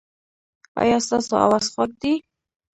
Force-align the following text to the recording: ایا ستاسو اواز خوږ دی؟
ایا 0.81 0.97
ستاسو 1.05 1.33
اواز 1.45 1.65
خوږ 1.73 1.91
دی؟ 2.01 2.13